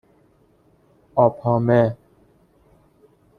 [1.15, 1.97] آپامه